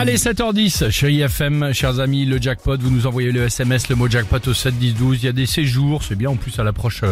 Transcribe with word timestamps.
Allez, 0.00 0.16
7h10, 0.16 0.90
chez 0.90 1.12
IFM, 1.12 1.74
chers 1.74 2.00
amis, 2.00 2.24
le 2.24 2.40
jackpot, 2.40 2.78
vous 2.80 2.88
nous 2.88 3.06
envoyez 3.06 3.32
le 3.32 3.42
SMS, 3.42 3.90
le 3.90 3.96
mot 3.96 4.08
jackpot 4.08 4.38
au 4.48 4.54
7 4.54 4.78
10 4.78 4.94
12. 4.94 5.18
Il 5.22 5.26
y 5.26 5.28
a 5.28 5.32
des 5.32 5.44
séjours, 5.44 6.02
c'est 6.02 6.14
bien 6.14 6.30
en 6.30 6.36
plus 6.36 6.58
à 6.58 6.64
l'approche 6.64 7.02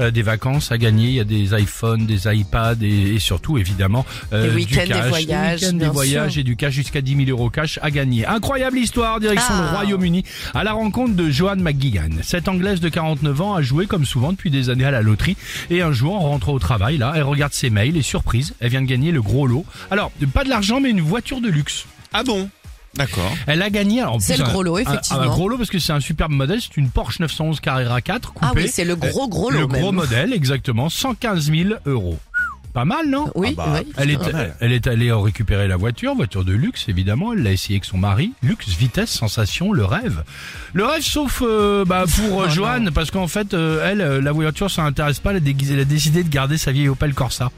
euh, 0.00 0.10
des 0.10 0.22
vacances 0.22 0.72
à 0.72 0.76
gagner. 0.78 1.06
Il 1.06 1.14
y 1.14 1.20
a 1.20 1.24
des 1.24 1.54
iPhones, 1.56 2.04
des 2.04 2.26
iPads 2.26 2.82
et, 2.82 3.14
et 3.14 3.18
surtout 3.20 3.58
évidemment 3.58 4.04
euh, 4.32 4.42
Des 4.42 4.48
du 4.50 4.56
week-ends, 4.56 4.82
des 4.82 4.88
cash. 4.88 5.08
voyages, 5.08 5.60
Des 5.60 5.86
voyages 5.86 6.36
et 6.36 6.42
du 6.42 6.56
cash 6.56 6.72
jusqu'à 6.74 7.00
10 7.00 7.26
000 7.26 7.30
euros 7.30 7.48
cash 7.48 7.78
à 7.80 7.92
gagner. 7.92 8.26
Incroyable 8.26 8.76
histoire, 8.76 9.20
direction 9.20 9.54
Ah. 9.56 9.68
le 9.70 9.76
Royaume-Uni, 9.76 10.24
à 10.52 10.64
la 10.64 10.72
rencontre 10.72 11.14
de 11.14 11.30
Joanne 11.30 11.62
McGuigan. 11.62 12.10
Cette 12.22 12.48
Anglaise 12.48 12.80
de 12.80 12.88
49 12.88 13.40
ans 13.40 13.54
a 13.54 13.62
joué 13.62 13.86
comme 13.86 14.04
souvent 14.04 14.32
depuis 14.32 14.50
des 14.50 14.68
années 14.68 14.84
à 14.84 14.90
la 14.90 15.02
loterie 15.02 15.36
et 15.70 15.80
un 15.82 15.92
jour 15.92 16.16
en 16.16 16.30
rentrant 16.30 16.54
au 16.54 16.58
travail, 16.58 16.98
là, 16.98 17.12
elle 17.14 17.22
regarde 17.22 17.52
ses 17.52 17.70
mails 17.70 17.96
et 17.96 18.02
surprise, 18.02 18.54
elle 18.58 18.70
vient 18.70 18.82
de 18.82 18.86
gagner 18.88 19.12
le 19.12 19.22
gros 19.22 19.46
lot. 19.46 19.64
Alors, 19.92 20.10
pas 20.34 20.42
de 20.42 20.48
l'argent 20.48 20.80
mais 20.80 20.90
une 20.90 21.02
voiture 21.02 21.40
de 21.40 21.48
luxe. 21.48 21.86
Ah 22.12 22.22
bon 22.24 22.48
D'accord. 22.94 23.32
Elle 23.46 23.62
a 23.62 23.70
gagné. 23.70 24.00
alors, 24.02 24.16
en 24.16 24.20
C'est 24.20 24.34
plus, 24.34 24.42
le 24.42 24.48
un- 24.48 24.52
gros 24.52 24.62
lot, 24.62 24.76
un- 24.76 24.80
effectivement. 24.80 25.20
Un, 25.22 25.26
gros 25.28 25.48
lot 25.48 25.56
parce 25.56 25.70
que 25.70 25.78
c'est 25.78 25.94
un 25.94 26.00
superbe 26.00 26.32
modèle. 26.32 26.60
C'est 26.60 26.76
une 26.76 26.90
Porsche 26.90 27.20
911 27.20 27.58
Carrera 27.60 28.02
4 28.02 28.34
coupée. 28.34 28.46
Ah 28.50 28.52
oui, 28.54 28.68
c'est 28.70 28.84
le 28.84 28.96
gros 28.96 29.28
gros 29.28 29.50
lot 29.50 29.60
Le 29.60 29.66
même. 29.66 29.80
gros 29.80 29.92
modèle, 29.92 30.34
exactement. 30.34 30.90
115 30.90 31.50
000 31.50 31.70
euros. 31.86 32.18
Pas 32.74 32.84
mal, 32.86 33.08
non 33.08 33.30
Oui, 33.34 33.54
Ah 33.58 33.64
bah, 33.66 33.80
oui. 33.82 33.92
elle 33.96 34.10
est, 34.10 34.18
elle 34.60 34.72
est 34.72 34.86
allée 34.86 35.10
récupérer 35.12 35.68
la 35.68 35.76
voiture, 35.76 36.14
voiture 36.14 36.44
de 36.44 36.52
luxe 36.52 36.86
évidemment. 36.88 37.32
Elle 37.32 37.42
l'a 37.42 37.52
essayé 37.52 37.76
avec 37.76 37.84
son 37.86 37.96
mari. 37.98 38.32
Luxe, 38.42 38.68
vitesse, 38.68 39.10
sensation, 39.10 39.72
le 39.72 39.84
rêve. 39.86 40.22
Le 40.74 40.84
rêve, 40.84 41.02
sauf 41.02 41.42
euh, 41.46 41.84
bah, 41.86 42.04
pour 42.28 42.42
euh, 42.42 42.48
Joanne, 42.50 42.90
parce 42.94 43.10
qu'en 43.10 43.26
fait, 43.28 43.52
euh, 43.54 43.86
elle, 43.90 44.00
euh, 44.02 44.20
la 44.20 44.32
voiture, 44.32 44.70
ça 44.70 44.82
l'intéresse 44.82 45.18
pas. 45.20 45.30
Elle 45.30 45.36
a, 45.36 45.40
déguisé- 45.40 45.74
elle 45.74 45.80
a 45.80 45.84
décidé 45.86 46.22
de 46.24 46.28
garder 46.30 46.56
sa 46.58 46.72
vieille 46.72 46.88
Opel 46.88 47.12
Corsa. 47.14 47.50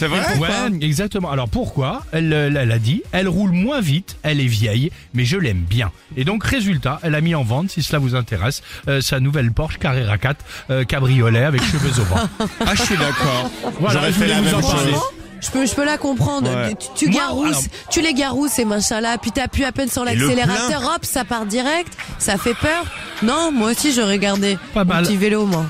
C'est 0.00 0.06
vrai 0.08 0.20
Ouais, 0.38 0.48
exactement. 0.80 1.30
Alors 1.30 1.46
pourquoi 1.48 2.02
elle, 2.12 2.32
euh, 2.32 2.50
elle 2.58 2.72
a 2.72 2.78
dit, 2.78 3.02
elle 3.12 3.28
roule 3.28 3.50
moins 3.52 3.82
vite, 3.82 4.16
elle 4.22 4.40
est 4.40 4.46
vieille, 4.46 4.90
mais 5.12 5.26
je 5.26 5.36
l'aime 5.36 5.58
bien. 5.68 5.90
Et 6.16 6.24
donc 6.24 6.42
résultat, 6.42 6.98
elle 7.02 7.14
a 7.14 7.20
mis 7.20 7.34
en 7.34 7.42
vente, 7.44 7.70
si 7.70 7.82
cela 7.82 7.98
vous 7.98 8.14
intéresse, 8.14 8.62
euh, 8.88 9.02
sa 9.02 9.20
nouvelle 9.20 9.52
Porsche 9.52 9.76
Carrera 9.78 10.16
4 10.16 10.42
euh, 10.70 10.84
cabriolet 10.84 11.44
avec 11.44 11.62
cheveux 11.62 12.00
au 12.00 12.04
vent. 12.04 12.16
Ah, 12.66 12.74
je 12.74 12.82
suis 12.82 12.96
d'accord. 12.96 13.50
Voilà, 13.78 14.00
J'aurais 14.00 14.06
je 14.08 14.12
fait 14.12 14.24
voulais 14.24 14.34
la 14.34 14.40
vous 14.40 14.44
même 14.56 14.64
en 14.64 14.68
parler. 14.70 14.92
chose. 14.92 15.00
Je 15.42 15.50
peux, 15.50 15.66
je 15.66 15.74
peux 15.74 15.84
la 15.84 15.98
comprendre. 15.98 16.50
Ouais. 16.50 16.74
Tu, 16.74 16.86
tu 17.06 17.10
Moi, 17.10 17.20
garousses, 17.20 17.50
alors- 17.50 17.62
tu 17.90 18.00
les 18.02 18.14
garousses 18.14 18.58
et 18.58 18.64
machin 18.64 19.00
là, 19.02 19.18
puis 19.18 19.32
t'appuies 19.32 19.64
à 19.64 19.72
peine 19.72 19.90
sur 19.90 20.04
le 20.04 20.12
l'accélérateur, 20.12 20.82
hop, 20.94 21.04
ça 21.04 21.24
part 21.26 21.44
direct. 21.44 21.92
Ça 22.18 22.38
fait 22.38 22.54
peur. 22.54 22.84
Non, 23.22 23.50
moi 23.52 23.70
aussi 23.72 23.92
j'aurais 23.92 24.18
gardé 24.18 24.56
Pas 24.72 24.84
mon 24.84 24.94
mal. 24.94 25.04
petit 25.04 25.16
vélo 25.18 25.44
moi. 25.46 25.66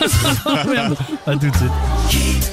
Merde. 0.68 0.96
À 1.26 1.32
tout 1.32 1.50
de 1.50 1.56
suite. 1.56 2.52